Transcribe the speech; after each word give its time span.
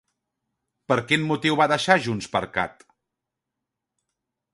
Per 0.91 0.95
quin 1.11 1.27
motiu 1.31 1.57
va 1.59 1.67
deixar 1.71 1.97
JxCat? 2.05 2.81